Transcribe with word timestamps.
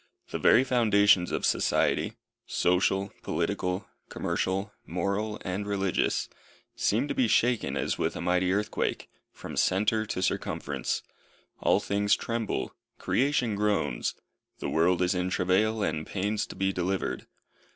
The 0.31 0.39
very 0.39 0.63
foundations 0.63 1.31
of 1.31 1.45
society 1.45 2.13
social, 2.47 3.13
political, 3.21 3.87
commercial, 4.09 4.73
moral 4.83 5.37
and 5.45 5.67
religious, 5.67 6.27
seem 6.75 7.07
to 7.07 7.13
be 7.13 7.27
shaken 7.27 7.77
as 7.77 7.99
with 7.99 8.15
a 8.15 8.19
mighty 8.21 8.51
earthquake, 8.51 9.11
from 9.31 9.55
centre 9.55 10.07
to 10.07 10.23
circumference. 10.23 11.03
All 11.59 11.79
things 11.79 12.15
tremble; 12.15 12.73
creation 12.97 13.53
groans; 13.55 14.15
the 14.57 14.71
world 14.71 15.03
is 15.03 15.13
in 15.13 15.29
travail, 15.29 15.83
and 15.83 16.07
pains 16.07 16.47
to 16.47 16.55
be 16.55 16.73
delivered. 16.73 17.27